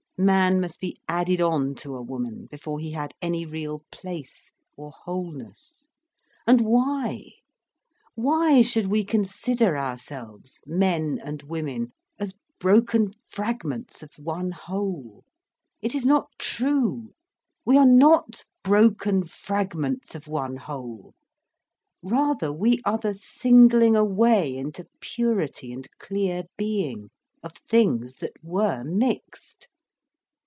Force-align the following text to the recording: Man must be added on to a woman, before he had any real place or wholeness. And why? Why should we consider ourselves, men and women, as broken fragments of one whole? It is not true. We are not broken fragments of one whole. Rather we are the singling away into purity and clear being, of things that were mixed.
Man 0.17 0.61
must 0.61 0.79
be 0.79 0.99
added 1.07 1.41
on 1.41 1.73
to 1.77 1.95
a 1.95 2.01
woman, 2.03 2.45
before 2.51 2.77
he 2.77 2.91
had 2.91 3.15
any 3.23 3.43
real 3.43 3.81
place 3.91 4.51
or 4.77 4.91
wholeness. 4.91 5.87
And 6.45 6.61
why? 6.61 7.29
Why 8.13 8.61
should 8.61 8.85
we 8.85 9.03
consider 9.03 9.75
ourselves, 9.75 10.61
men 10.67 11.19
and 11.25 11.41
women, 11.41 11.93
as 12.19 12.35
broken 12.59 13.09
fragments 13.27 14.03
of 14.03 14.11
one 14.19 14.51
whole? 14.51 15.23
It 15.81 15.95
is 15.95 16.05
not 16.05 16.29
true. 16.37 17.15
We 17.65 17.79
are 17.79 17.87
not 17.89 18.43
broken 18.63 19.25
fragments 19.25 20.13
of 20.13 20.27
one 20.27 20.57
whole. 20.57 21.15
Rather 22.03 22.53
we 22.53 22.79
are 22.85 22.99
the 22.99 23.15
singling 23.15 23.95
away 23.95 24.55
into 24.55 24.85
purity 24.99 25.73
and 25.73 25.87
clear 25.97 26.43
being, 26.59 27.09
of 27.41 27.53
things 27.67 28.17
that 28.17 28.33
were 28.43 28.83
mixed. 28.83 29.67